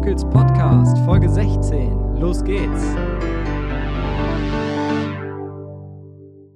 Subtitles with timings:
[0.00, 2.18] Locals Podcast, Folge 16.
[2.18, 2.96] Los geht's.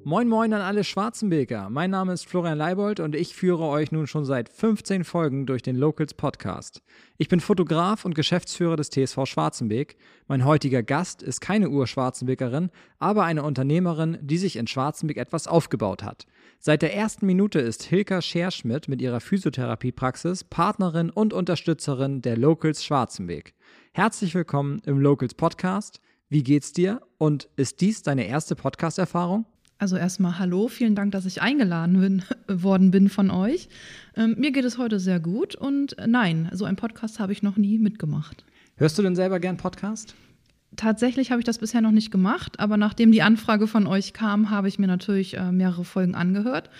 [0.07, 1.71] Moin Moin an alle Schwarzenbeker.
[1.71, 5.63] Mein Name ist Florian Leibold und ich führe euch nun schon seit 15 Folgen durch
[5.63, 6.83] den Locals Podcast.
[7.17, 9.97] Ich bin Fotograf und Geschäftsführer des TSV Schwarzenbeek.
[10.29, 16.03] Mein heutiger Gast ist keine Ur-Schwarzenbekerin, aber eine Unternehmerin, die sich in Schwarzenbeek etwas aufgebaut
[16.03, 16.27] hat.
[16.59, 22.85] Seit der ersten Minute ist Hilka Scherschmidt mit ihrer Physiotherapiepraxis Partnerin und Unterstützerin der Locals
[22.85, 23.55] Schwarzenbeek.
[23.93, 26.03] Herzlich willkommen im Locals Podcast.
[26.29, 29.47] Wie geht's dir und ist dies deine erste Podcast-Erfahrung?
[29.79, 32.23] Also erstmal hallo, vielen Dank, dass ich eingeladen bin,
[32.63, 33.69] worden bin von euch.
[34.17, 37.57] Ähm, mir geht es heute sehr gut und nein, so einen Podcast habe ich noch
[37.57, 38.45] nie mitgemacht.
[38.77, 40.15] Hörst du denn selber gern Podcast?
[40.77, 44.51] Tatsächlich habe ich das bisher noch nicht gemacht, aber nachdem die Anfrage von euch kam,
[44.51, 46.71] habe ich mir natürlich äh, mehrere Folgen angehört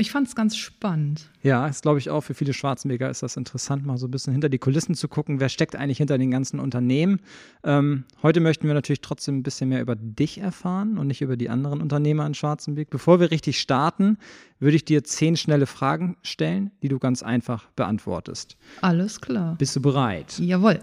[0.00, 1.28] ich fand es ganz spannend.
[1.42, 4.32] Ja, ist glaube ich auch für viele Schwarzenbeger ist das interessant, mal so ein bisschen
[4.32, 7.20] hinter die Kulissen zu gucken, wer steckt eigentlich hinter den ganzen Unternehmen.
[7.64, 11.36] Ähm, heute möchten wir natürlich trotzdem ein bisschen mehr über dich erfahren und nicht über
[11.36, 12.90] die anderen Unternehmer in Schwarzenberg.
[12.90, 14.18] Bevor wir richtig starten,
[14.60, 18.56] würde ich dir zehn schnelle Fragen stellen, die du ganz einfach beantwortest.
[18.80, 19.56] Alles klar.
[19.58, 20.38] Bist du bereit?
[20.38, 20.80] Jawohl.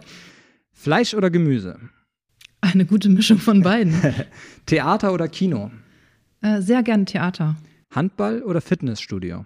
[0.74, 1.80] Fleisch oder Gemüse?
[2.60, 3.96] Eine gute Mischung von beiden.
[4.66, 5.72] Theater oder Kino?
[6.42, 7.56] Äh, sehr gerne Theater.
[7.96, 9.46] Handball oder Fitnessstudio?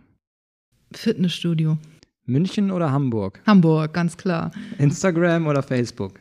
[0.92, 1.78] Fitnessstudio.
[2.26, 3.40] München oder Hamburg?
[3.46, 4.50] Hamburg, ganz klar.
[4.80, 6.20] Instagram oder Facebook?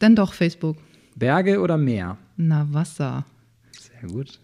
[0.00, 0.78] Dann doch Facebook.
[1.14, 2.18] Berge oder Meer?
[2.36, 3.24] Na, Wasser.
[3.70, 4.40] Sehr gut.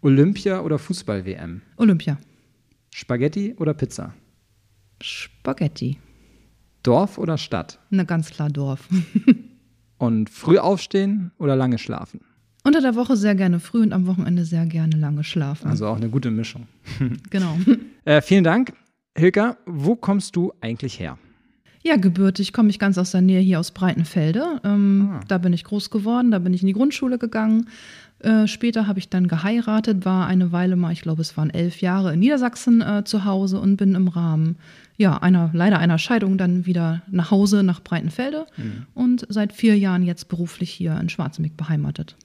[0.00, 1.60] Olympia oder Fußball-WM?
[1.76, 2.16] Olympia.
[2.94, 4.14] Spaghetti oder Pizza?
[5.02, 5.98] Spaghetti.
[6.82, 7.78] Dorf oder Stadt?
[7.90, 8.88] Na, ganz klar Dorf.
[9.98, 12.22] Und früh aufstehen oder lange schlafen?
[12.62, 15.68] Unter der Woche sehr gerne früh und am Wochenende sehr gerne lange schlafen.
[15.68, 16.66] Also auch eine gute Mischung.
[17.30, 17.56] genau.
[18.04, 18.72] Äh, vielen Dank.
[19.16, 21.18] Hilka, wo kommst du eigentlich her?
[21.82, 24.60] Ja, gebürtig komme ich ganz aus der Nähe hier aus Breitenfelde.
[24.64, 25.20] Ähm, ah.
[25.28, 27.68] Da bin ich groß geworden, da bin ich in die Grundschule gegangen.
[28.18, 31.80] Äh, später habe ich dann geheiratet, war eine Weile mal, ich glaube, es waren elf
[31.80, 34.56] Jahre in Niedersachsen äh, zu Hause und bin im Rahmen
[34.98, 38.86] ja, einer, leider einer Scheidung dann wieder nach Hause nach Breitenfelde mhm.
[38.92, 42.16] und seit vier Jahren jetzt beruflich hier in Schwarzenbeck beheimatet.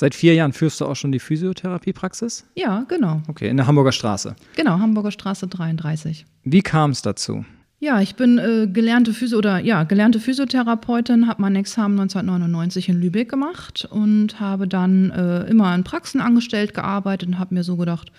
[0.00, 2.46] Seit vier Jahren führst du auch schon die Physiotherapiepraxis?
[2.54, 3.20] Ja, genau.
[3.26, 4.36] Okay, in der Hamburger Straße.
[4.54, 6.24] Genau, Hamburger Straße 33.
[6.44, 7.44] Wie kam es dazu?
[7.80, 13.00] Ja, ich bin äh, gelernte Physio oder ja, gelernte Physiotherapeutin, habe mein Examen 1999 in
[13.00, 17.76] Lübeck gemacht und habe dann äh, immer in Praxen angestellt gearbeitet und habe mir so
[17.76, 18.12] gedacht,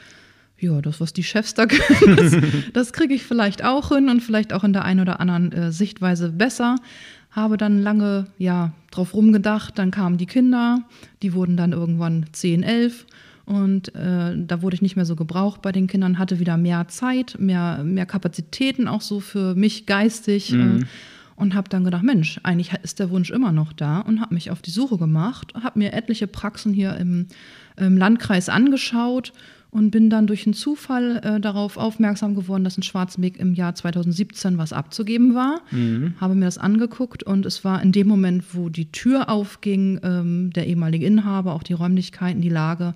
[0.58, 2.36] ja, das, was die Chefs da können, das,
[2.74, 5.72] das kriege ich vielleicht auch hin und vielleicht auch in der einen oder anderen äh,
[5.72, 6.76] Sichtweise besser
[7.32, 9.78] habe dann lange ja drauf rumgedacht.
[9.78, 10.84] Dann kamen die Kinder,
[11.22, 13.06] die wurden dann irgendwann 10, 11
[13.46, 16.88] und äh, da wurde ich nicht mehr so gebraucht bei den Kindern, hatte wieder mehr
[16.88, 20.54] Zeit, mehr, mehr Kapazitäten auch so für mich geistig.
[20.54, 20.82] Äh, mhm.
[20.82, 20.86] Äh,
[21.36, 24.52] und habe dann gedacht, Mensch, eigentlich ist der Wunsch immer noch da und habe mich
[24.52, 27.28] auf die Suche gemacht, habe mir etliche Praxen hier im,
[27.78, 29.32] im Landkreis angeschaut
[29.72, 33.76] und bin dann durch einen Zufall äh, darauf aufmerksam geworden, dass in Schwarzenbeck im Jahr
[33.76, 35.62] 2017 was abzugeben war.
[35.72, 36.16] Mhm.
[36.20, 40.52] Habe mir das angeguckt und es war in dem Moment, wo die Tür aufging, ähm,
[40.54, 42.94] der ehemalige Inhaber, auch die Räumlichkeiten, die Lage,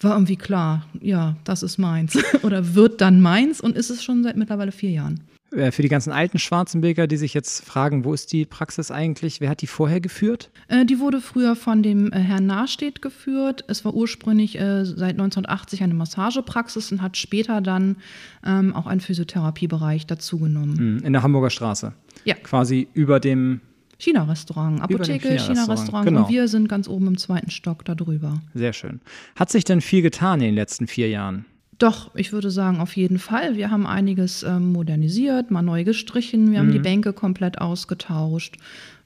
[0.00, 4.22] war irgendwie klar, ja, das ist meins oder wird dann meins und ist es schon
[4.22, 5.20] seit mittlerweile vier Jahren.
[5.56, 9.40] Äh, für die ganzen alten Schwarzenbeker, die sich jetzt fragen, wo ist die Praxis eigentlich?
[9.40, 10.50] Wer hat die vorher geführt?
[10.68, 13.64] Äh, die wurde früher von dem äh, Herrn Nahstedt geführt.
[13.68, 17.96] Es war ursprünglich äh, seit 1980 eine Massagepraxis und hat später dann
[18.44, 20.78] ähm, auch einen Physiotherapiebereich dazugenommen.
[20.78, 21.92] Hm, in der Hamburger Straße.
[22.24, 22.34] Ja.
[22.34, 23.60] Quasi über dem
[23.98, 25.88] China-Restaurant, Apotheke, China-Restaurant.
[25.88, 26.22] China genau.
[26.24, 28.40] Und wir sind ganz oben im zweiten Stock darüber.
[28.54, 29.00] Sehr schön.
[29.36, 31.46] Hat sich denn viel getan in den letzten vier Jahren?
[31.78, 33.56] Doch, ich würde sagen, auf jeden Fall.
[33.56, 36.84] Wir haben einiges ähm, modernisiert, mal neu gestrichen, wir haben die mhm.
[36.84, 38.56] Bänke komplett ausgetauscht,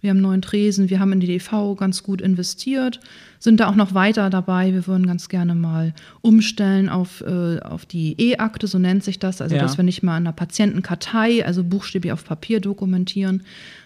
[0.01, 3.01] wir haben neuen Tresen, wir haben in die DV ganz gut investiert,
[3.39, 4.73] sind da auch noch weiter dabei.
[4.73, 9.41] Wir würden ganz gerne mal umstellen auf, äh, auf die E-Akte, so nennt sich das.
[9.41, 9.63] Also, ja.
[9.63, 13.43] dass wir nicht mal in einer Patientenkartei, also buchstäblich auf Papier dokumentieren,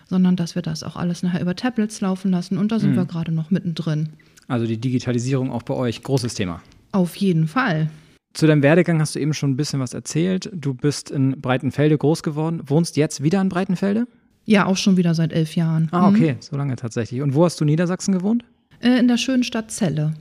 [0.09, 2.59] sondern dass wir das auch alles nachher über Tablets laufen lassen.
[2.59, 2.97] Und da sind mhm.
[2.97, 4.11] wir gerade noch mittendrin.
[4.49, 6.61] Also die Digitalisierung auch bei euch, großes Thema.
[6.91, 7.89] Auf jeden Fall.
[8.33, 10.51] Zu deinem Werdegang hast du eben schon ein bisschen was erzählt.
[10.55, 14.07] Du bist in Breitenfelde groß geworden, wohnst jetzt wieder in Breitenfelde?
[14.45, 15.89] Ja, auch schon wieder seit elf Jahren.
[15.93, 16.37] Ah, okay, mhm.
[16.41, 17.21] so lange tatsächlich.
[17.23, 18.45] Und wo hast du Niedersachsen gewohnt?
[18.81, 20.15] Äh, in der schönen Stadt Celle.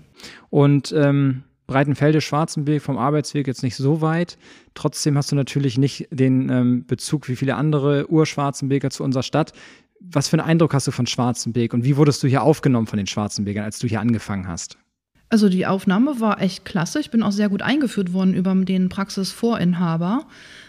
[0.50, 4.38] Und ähm, Breitenfelde, Schwarzenberg vom Arbeitsweg jetzt nicht so weit.
[4.74, 9.54] Trotzdem hast du natürlich nicht den ähm, Bezug wie viele andere Urschwarzenberger zu unserer Stadt.
[10.02, 12.98] Was für einen Eindruck hast du von Schwarzenberg und wie wurdest du hier aufgenommen von
[12.98, 14.78] den Schwarzenbergern, als du hier angefangen hast?
[15.32, 17.00] Also die Aufnahme war echt klasse.
[17.00, 20.26] Ich bin auch sehr gut eingeführt worden über den Praxisvorinhaber.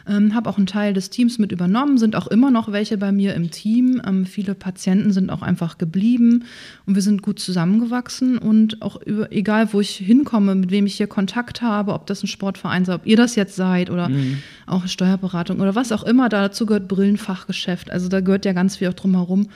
[0.09, 3.11] Ähm, habe auch einen Teil des Teams mit übernommen, sind auch immer noch welche bei
[3.11, 4.01] mir im Team.
[4.07, 6.45] Ähm, viele Patienten sind auch einfach geblieben
[6.87, 10.95] und wir sind gut zusammengewachsen und auch über, egal, wo ich hinkomme, mit wem ich
[10.95, 14.39] hier Kontakt habe, ob das ein Sportverein sei, ob ihr das jetzt seid oder mhm.
[14.67, 17.91] auch Steuerberatung oder was auch immer, dazu gehört Brillenfachgeschäft.
[17.91, 19.49] Also da gehört ja ganz viel auch drum herum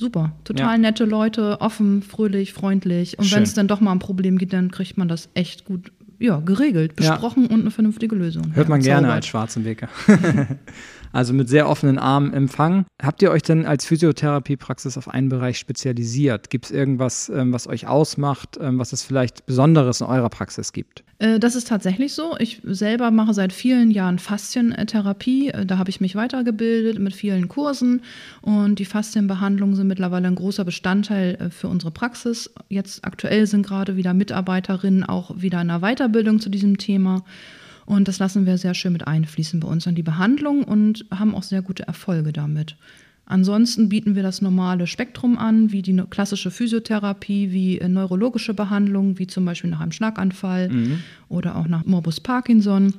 [0.00, 0.32] super.
[0.44, 0.78] Total ja.
[0.78, 3.18] nette Leute, offen, fröhlich, freundlich.
[3.18, 5.92] Und wenn es dann doch mal ein Problem gibt, dann kriegt man das echt gut
[6.18, 7.50] ja, geregelt, besprochen ja.
[7.50, 8.54] und eine vernünftige Lösung.
[8.54, 9.88] Hört man gerne als Schwarzenbeker.
[11.12, 12.86] also mit sehr offenen Armen empfangen.
[13.02, 16.50] Habt ihr euch denn als Physiotherapiepraxis auf einen Bereich spezialisiert?
[16.50, 20.72] Gibt es irgendwas, ähm, was euch ausmacht, ähm, was es vielleicht Besonderes in eurer Praxis
[20.72, 21.04] gibt?
[21.18, 22.36] Äh, das ist tatsächlich so.
[22.38, 25.48] Ich selber mache seit vielen Jahren Faszientherapie.
[25.48, 28.02] Äh, da habe ich mich weitergebildet mit vielen Kursen
[28.42, 32.50] und die Faszienbehandlungen sind mittlerweile ein großer Bestandteil äh, für unsere Praxis.
[32.68, 37.22] Jetzt aktuell sind gerade wieder Mitarbeiterinnen auch wieder in der Weiterbildung zu diesem Thema.
[37.90, 41.34] Und das lassen wir sehr schön mit einfließen bei uns an die Behandlung und haben
[41.34, 42.76] auch sehr gute Erfolge damit.
[43.26, 49.18] Ansonsten bieten wir das normale Spektrum an, wie die klassische Physiotherapie, wie äh, neurologische Behandlungen,
[49.18, 51.00] wie zum Beispiel nach einem Schlaganfall mhm.
[51.28, 52.94] oder auch nach Morbus Parkinson.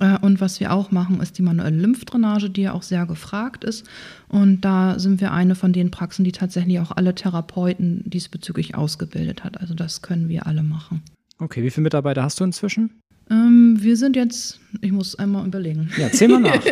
[0.00, 3.62] Äh, und was wir auch machen, ist die manuelle Lymphdrainage, die ja auch sehr gefragt
[3.62, 3.86] ist.
[4.26, 9.44] Und da sind wir eine von den Praxen, die tatsächlich auch alle Therapeuten diesbezüglich ausgebildet
[9.44, 9.60] hat.
[9.60, 11.02] Also das können wir alle machen.
[11.38, 12.90] Okay, wie viele Mitarbeiter hast du inzwischen?
[13.30, 15.90] Ähm, wir sind jetzt, ich muss einmal überlegen.
[15.98, 16.60] Ja, zähl mal nach.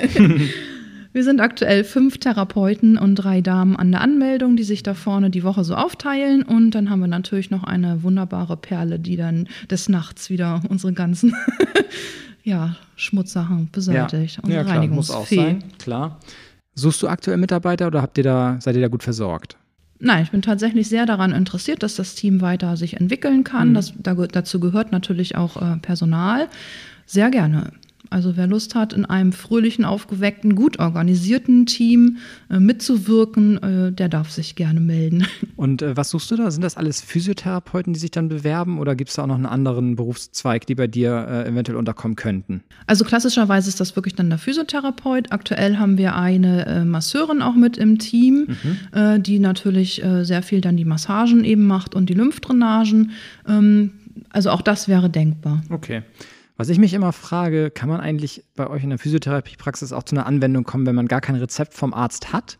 [1.14, 5.30] Wir sind aktuell fünf Therapeuten und drei Damen an der Anmeldung, die sich da vorne
[5.30, 6.42] die Woche so aufteilen.
[6.42, 10.92] Und dann haben wir natürlich noch eine wunderbare Perle, die dann des Nachts wieder unsere
[10.92, 11.32] ganzen
[12.42, 14.40] ja, Schmutzsachen beseitigt.
[14.44, 16.18] Ja, ja klar, muss auch sein, klar.
[16.74, 19.56] Suchst du aktuell Mitarbeiter oder habt ihr da, seid ihr da gut versorgt?
[20.04, 23.70] Nein, ich bin tatsächlich sehr daran interessiert, dass das Team weiter sich entwickeln kann.
[23.70, 23.74] Mhm.
[23.74, 26.48] Das, da, dazu gehört natürlich auch äh, Personal.
[27.06, 27.72] Sehr gerne.
[28.10, 32.18] Also wer Lust hat, in einem fröhlichen, aufgeweckten, gut organisierten Team
[32.50, 35.26] äh, mitzuwirken, äh, der darf sich gerne melden.
[35.56, 36.50] Und äh, was suchst du da?
[36.50, 39.46] Sind das alles Physiotherapeuten, die sich dann bewerben oder gibt es da auch noch einen
[39.46, 42.62] anderen Berufszweig, die bei dir äh, eventuell unterkommen könnten?
[42.86, 45.32] Also klassischerweise ist das wirklich dann der Physiotherapeut.
[45.32, 48.74] Aktuell haben wir eine äh, Masseurin auch mit im Team, mhm.
[48.92, 53.12] Äh, die natürlich sehr viel dann die Massagen eben macht und die Lymphdrainagen.
[53.48, 53.92] Ähm,
[54.30, 55.62] also auch das wäre denkbar.
[55.70, 56.02] Okay.
[56.56, 60.14] Was ich mich immer frage, kann man eigentlich bei euch in der Physiotherapiepraxis auch zu
[60.14, 62.58] einer Anwendung kommen, wenn man gar kein Rezept vom Arzt hat?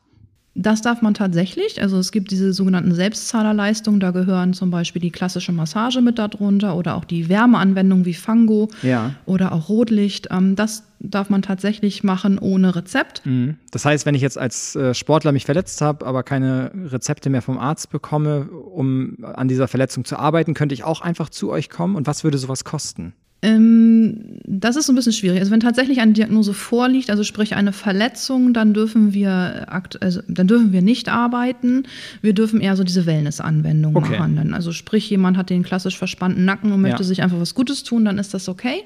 [0.57, 1.83] Das darf man tatsächlich.
[1.83, 6.77] Also es gibt diese sogenannten Selbstzahlerleistungen, da gehören zum Beispiel die klassische Massage mit darunter
[6.77, 9.15] oder auch die Wärmeanwendung wie Fango ja.
[9.27, 10.29] oder auch Rotlicht.
[10.31, 13.27] Ähm, das darf man tatsächlich machen ohne Rezept.
[13.27, 13.57] Mhm.
[13.73, 17.43] Das heißt, wenn ich jetzt als äh, Sportler mich verletzt habe, aber keine Rezepte mehr
[17.43, 21.69] vom Arzt bekomme, um an dieser Verletzung zu arbeiten, könnte ich auch einfach zu euch
[21.69, 21.97] kommen.
[21.97, 23.13] Und was würde sowas kosten?
[23.45, 25.39] Ähm, das ist ein bisschen schwierig.
[25.39, 29.67] Also wenn tatsächlich eine Diagnose vorliegt, also sprich eine Verletzung, dann dürfen wir
[30.01, 31.83] also dann dürfen wir nicht arbeiten.
[32.23, 34.13] Wir dürfen eher so diese Wellness-Anwendung okay.
[34.13, 34.55] behandeln.
[34.55, 37.05] Also sprich, jemand hat den klassisch verspannten Nacken und möchte ja.
[37.05, 38.83] sich einfach was Gutes tun, dann ist das okay.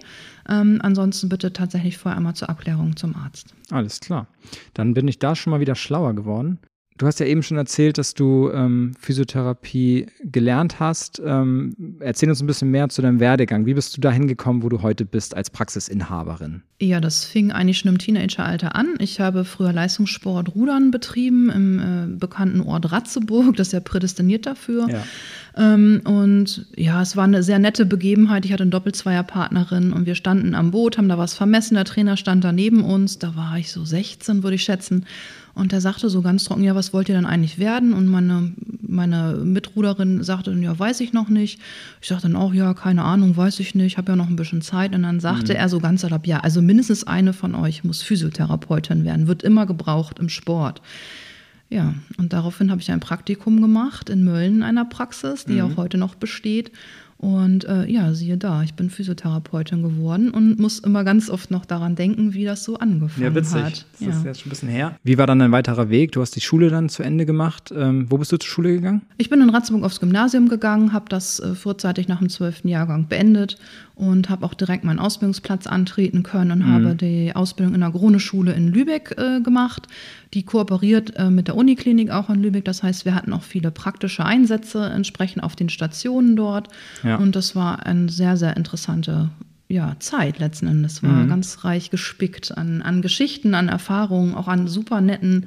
[0.49, 3.55] Ähm, ansonsten bitte tatsächlich vorher einmal zur Abklärung zum Arzt.
[3.71, 4.27] Alles klar.
[4.75, 6.59] Dann bin ich da schon mal wieder schlauer geworden.
[6.99, 11.23] Du hast ja eben schon erzählt, dass du ähm, Physiotherapie gelernt hast.
[11.25, 13.67] Ähm, erzähl uns ein bisschen mehr zu deinem Werdegang.
[13.67, 16.63] Wie bist du dahin gekommen, wo du heute bist als Praxisinhaberin?
[16.81, 18.95] Ja, das fing eigentlich schon im Teenageralter an.
[18.99, 23.57] Ich habe früher Leistungssport Rudern betrieben im äh, bekannten Ort Ratzeburg.
[23.57, 24.89] Das ist ja prädestiniert dafür.
[24.89, 25.05] Ja.
[25.57, 28.45] Ähm, und ja, es war eine sehr nette Begebenheit.
[28.45, 31.75] Ich hatte eine Doppelzweierpartnerin und wir standen am Boot, haben da was vermessen.
[31.75, 33.19] Der Trainer stand da neben uns.
[33.19, 35.07] Da war ich so 16, würde ich schätzen.
[35.59, 37.93] Und er sagte so ganz trocken, ja, was wollt ihr denn eigentlich werden?
[37.93, 41.61] Und meine, meine Mitruderin sagte ja, weiß ich noch nicht.
[42.01, 44.37] Ich sagte dann auch, ja, keine Ahnung, weiß ich nicht, ich habe ja noch ein
[44.37, 44.95] bisschen Zeit.
[44.95, 45.59] Und dann sagte mhm.
[45.59, 49.67] er so ganz salopp, ja, also mindestens eine von euch muss Physiotherapeutin werden, wird immer
[49.67, 50.81] gebraucht im Sport.
[51.71, 55.73] Ja, und daraufhin habe ich ein Praktikum gemacht in Mölln in einer Praxis, die mhm.
[55.73, 56.71] auch heute noch besteht.
[57.19, 61.65] Und äh, ja, siehe da, ich bin Physiotherapeutin geworden und muss immer ganz oft noch
[61.65, 63.61] daran denken, wie das so angefangen ja, witzig.
[63.61, 63.87] hat.
[63.99, 64.09] Das ja.
[64.11, 64.97] ist jetzt schon ein bisschen her.
[65.03, 66.13] Wie war dann dein weiterer Weg?
[66.13, 67.75] Du hast die Schule dann zu Ende gemacht.
[67.77, 69.03] Ähm, wo bist du zur Schule gegangen?
[69.17, 73.09] Ich bin in Ratzeburg aufs Gymnasium gegangen, habe das äh, vorzeitig nach dem zwölften Jahrgang
[73.09, 73.59] beendet
[73.97, 76.73] und habe auch direkt meinen Ausbildungsplatz antreten können und mhm.
[76.73, 79.89] habe die Ausbildung in der Krone-Schule in Lübeck äh, gemacht.
[80.35, 82.65] Die kooperiert äh, mit der Uniklinik auch in Lübeck.
[82.65, 86.69] Das heißt, wir hatten auch viele praktische Einsätze entsprechend auf den Stationen dort.
[87.03, 87.08] Ja.
[87.17, 89.31] Und das war eine sehr, sehr interessante
[89.69, 91.03] ja, Zeit letzten Endes.
[91.03, 91.29] War mhm.
[91.29, 95.47] ganz reich gespickt an, an Geschichten, an Erfahrungen, auch an super netten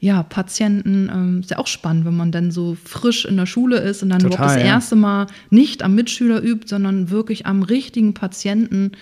[0.00, 3.76] ja, Patienten, ähm, ist ja auch spannend, wenn man dann so frisch in der Schule
[3.76, 4.68] ist und dann Total, überhaupt das ja.
[4.68, 8.92] erste Mal nicht am Mitschüler übt, sondern wirklich am richtigen Patienten.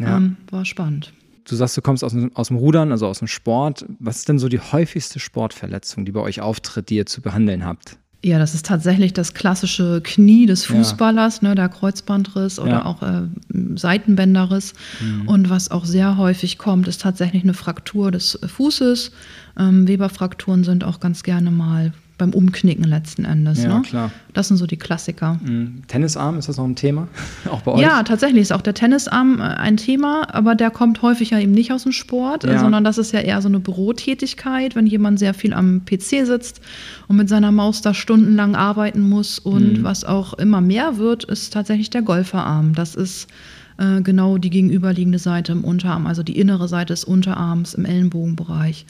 [0.00, 0.16] Ja.
[0.16, 1.12] Ähm, war spannend.
[1.48, 3.86] Du sagst, du kommst aus aus dem Rudern, also aus dem Sport.
[4.00, 7.64] Was ist denn so die häufigste Sportverletzung, die bei euch auftritt, die ihr zu behandeln
[7.64, 7.98] habt?
[8.24, 12.84] Ja, das ist tatsächlich das klassische Knie des Fußballers, ne, der Kreuzbandriss oder Ja.
[12.86, 13.22] auch äh,
[13.76, 14.74] Seitenbänderriss.
[15.26, 19.12] Und was auch sehr häufig kommt, ist tatsächlich eine Fraktur des Fußes.
[19.56, 23.62] Ähm, Weberfrakturen sind auch ganz gerne mal beim Umknicken letzten Endes.
[23.62, 23.82] Ja, ne?
[23.82, 24.10] klar.
[24.34, 25.38] Das sind so die Klassiker.
[25.42, 25.82] Mhm.
[25.88, 27.08] Tennisarm, ist das noch ein Thema?
[27.50, 27.80] Auch bei euch?
[27.80, 31.52] Ja, tatsächlich ist auch der Tennisarm äh, ein Thema, aber der kommt häufig ja eben
[31.52, 32.58] nicht aus dem Sport, äh, Ja.
[32.60, 36.60] sondern das ist ja eher so eine Bürotätigkeit, wenn jemand sehr viel am PC sitzt
[37.08, 39.38] und mit seiner Maus da stundenlang arbeiten muss.
[39.38, 39.84] Und Mhm.
[39.84, 42.74] was auch immer mehr wird, ist tatsächlich der Golferarm.
[42.74, 43.28] Das ist
[43.78, 48.86] äh, genau die gegenüberliegende Seite im Unterarm, also die innere Seite des Unterarms im Ellenbogenbereich,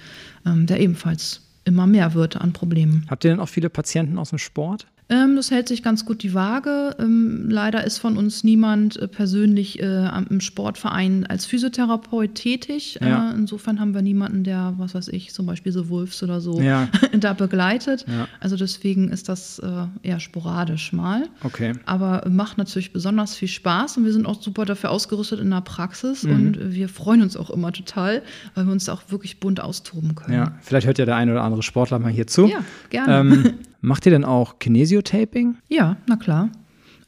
[0.46, 3.06] ähm, der ebenfalls immer mehr wird an Problemen.
[3.08, 4.86] Habt ihr denn auch viele Patienten aus dem Sport?
[5.10, 6.94] Ähm, das hält sich ganz gut die Waage.
[6.98, 12.98] Ähm, leider ist von uns niemand äh, persönlich äh, im Sportverein als Physiotherapeut tätig.
[13.00, 13.30] Ja.
[13.30, 16.60] Äh, insofern haben wir niemanden, der, was weiß ich, zum Beispiel so Wolfs oder so
[16.60, 16.88] Ja.
[17.18, 18.04] da begleitet.
[18.06, 18.28] Ja.
[18.40, 21.24] Also deswegen ist das äh, eher sporadisch mal.
[21.42, 21.72] Okay.
[21.86, 25.62] Aber macht natürlich besonders viel Spaß und wir sind auch super dafür ausgerüstet in der
[25.62, 26.32] Praxis Mhm.
[26.32, 28.22] und wir freuen uns auch immer total,
[28.54, 30.34] weil wir uns auch wirklich bunt austoben können.
[30.34, 32.46] Ja, vielleicht hört ja der eine oder andere Sportler mal hier zu.
[32.48, 32.58] Ja,
[32.90, 33.20] gerne.
[33.20, 35.56] Ähm, macht ihr denn auch Kinesiotaping?
[35.68, 36.50] Ja, na klar.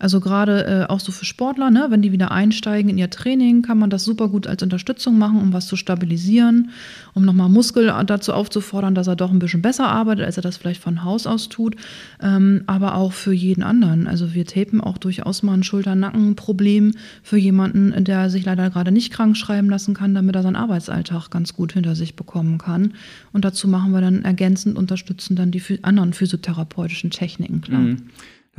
[0.01, 3.61] Also gerade äh, auch so für Sportler, ne, wenn die wieder einsteigen in ihr Training,
[3.61, 6.71] kann man das super gut als Unterstützung machen, um was zu stabilisieren,
[7.13, 10.57] um nochmal Muskel dazu aufzufordern, dass er doch ein bisschen besser arbeitet, als er das
[10.57, 11.77] vielleicht von Haus aus tut.
[12.23, 14.07] Ähm, aber auch für jeden anderen.
[14.07, 19.13] Also wir tapen auch durchaus mal ein Schulter-Nacken-Problem für jemanden, der sich leider gerade nicht
[19.13, 22.95] krank schreiben lassen kann, damit er seinen Arbeitsalltag ganz gut hinter sich bekommen kann.
[23.35, 27.81] Und dazu machen wir dann ergänzend, unterstützen dann die anderen physiotherapeutischen Techniken, klar.
[27.81, 28.03] Mhm.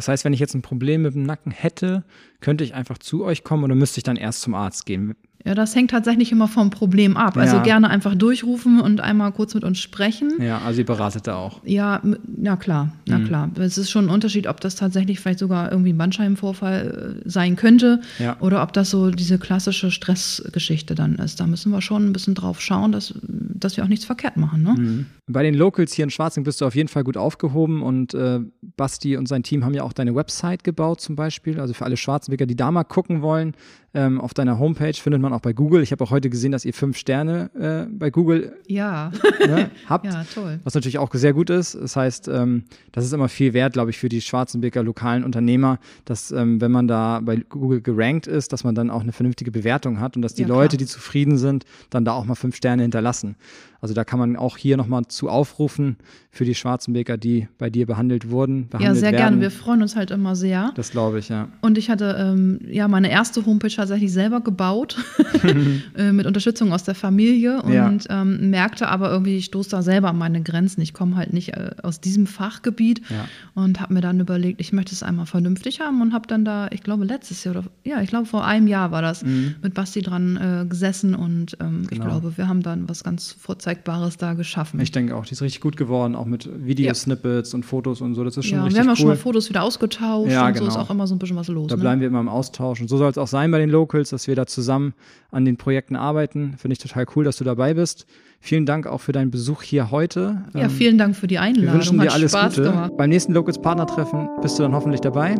[0.01, 2.03] Das heißt, wenn ich jetzt ein Problem mit dem Nacken hätte,
[2.39, 5.15] könnte ich einfach zu euch kommen oder müsste ich dann erst zum Arzt gehen?
[5.45, 7.37] Ja, das hängt tatsächlich immer vom Problem ab.
[7.37, 7.63] Also Ja.
[7.63, 10.31] gerne einfach durchrufen und einmal kurz mit uns sprechen.
[10.41, 11.61] Ja, also ihr beratet da auch.
[11.65, 12.01] Ja,
[12.37, 13.25] na klar, na Mhm.
[13.25, 13.49] klar.
[13.59, 17.55] Es ist schon ein Unterschied, ob das tatsächlich vielleicht sogar irgendwie ein Bandscheibenvorfall äh, sein
[17.55, 18.37] könnte Ja.
[18.39, 21.39] oder ob das so diese klassische Stressgeschichte dann ist.
[21.39, 24.63] Da müssen wir schon ein bisschen drauf schauen, dass, dass wir auch nichts verkehrt machen.
[24.63, 24.75] Ne?
[24.77, 25.05] Mhm.
[25.27, 28.39] Bei den Locals hier in Schwarzing bist du auf jeden Fall gut aufgehoben und äh,
[28.77, 31.59] Basti und sein Team haben ja auch deine Website gebaut zum Beispiel.
[31.59, 33.53] Also für alle Schwarzenberger, die da mal gucken wollen,
[33.93, 35.83] ähm, auf deiner Homepage findet man auch bei Google.
[35.83, 39.11] Ich habe auch heute gesehen, dass ihr fünf Sterne äh, bei Google Ja.
[39.45, 40.05] ne, habt.
[40.05, 40.59] ja, toll.
[40.63, 41.75] Was natürlich auch sehr gut ist.
[41.75, 45.77] Das heißt, ähm, das ist immer viel wert, glaube ich, für die Schwarzenberger lokalen Unternehmer,
[46.05, 49.51] dass ähm, wenn man da bei Google gerankt ist, dass man dann auch eine vernünftige
[49.51, 50.47] Bewertung hat und dass die Ja.
[50.47, 53.35] Leute, die zufrieden sind, dann da auch mal fünf Sterne hinterlassen.
[53.81, 55.97] Also da kann man auch hier nochmal zu aufrufen
[56.29, 58.67] für die Schwarzenberger, die bei dir behandelt wurden.
[58.71, 59.17] Ja, Behandelt sehr werden.
[59.17, 59.41] gerne.
[59.41, 60.71] Wir freuen uns halt immer sehr.
[60.75, 61.47] Das glaube ich, ja.
[61.61, 64.97] Und ich hatte ähm, ja meine erste Homepage tatsächlich selber gebaut,
[65.97, 68.21] äh, mit Unterstützung aus der Familie und Ja.
[68.21, 70.81] ähm, merkte aber irgendwie, ich stoße da selber an meine Grenzen.
[70.81, 73.25] Ich komme halt nicht äh, aus diesem Fachgebiet Ja.
[73.53, 76.67] und habe mir dann überlegt, ich möchte es einmal vernünftig haben und habe dann da,
[76.71, 80.01] ich glaube letztes Jahr oder ja, ich glaube vor einem Jahr war das, mit Basti
[80.01, 82.03] dran äh, gesessen und ähm, ich Mhm.
[82.03, 82.19] Genau.
[82.19, 84.79] glaube, wir haben dann was ganz Vorzeigbares da geschaffen.
[84.79, 88.23] Ich denke auch, die ist richtig gut geworden, auch mit Videosnippets und Fotos und so.
[88.23, 88.97] Das ist schon ja, richtig wir haben ja cool.
[88.97, 90.71] schon mal Fotos wieder ausgetauscht Ja, und so genau.
[90.75, 91.67] ist auch immer so ein bisschen was los.
[91.69, 91.81] Da ne?
[91.81, 92.81] bleiben wir immer im Austausch.
[92.81, 94.93] Und so soll es auch sein bei den Locals, dass wir da zusammen
[95.31, 96.53] an den Projekten arbeiten.
[96.57, 98.05] Finde ich total cool, dass du dabei bist.
[98.39, 100.43] Vielen Dank auch für deinen Besuch hier heute.
[100.53, 101.67] Ja, Ähm, vielen Dank für die Einladung.
[101.67, 102.69] wir wünschen dir Hat alles Spaß Gute.
[102.69, 102.91] gemacht.
[102.97, 105.35] Beim nächsten Locals Partnertreffen bist du dann hoffentlich dabei.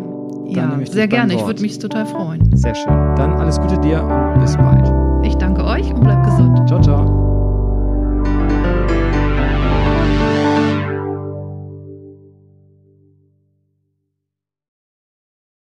[0.48, 1.34] Ja, sehr gerne.
[1.36, 2.56] Ich würde mich total freuen.
[2.56, 2.92] Sehr schön.
[3.16, 4.92] Dann alles Gute dir und bis bald.
[5.26, 6.68] Ich danke euch und bleibt gesund.
[6.68, 7.11] Ciao, ciao.